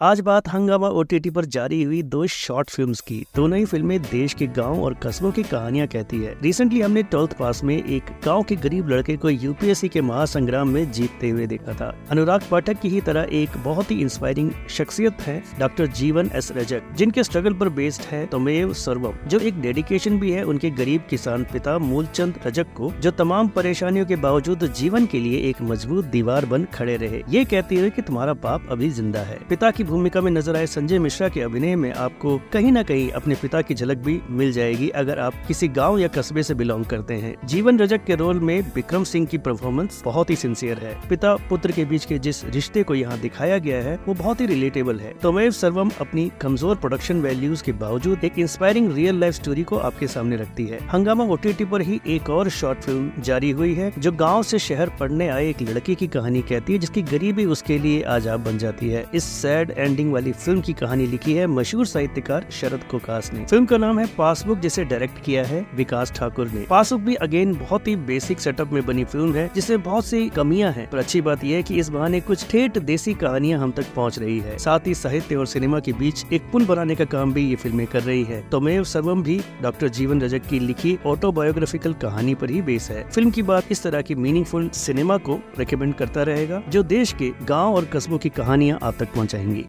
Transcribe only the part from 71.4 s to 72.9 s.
यह है कि इस बहाने कुछ ठेठ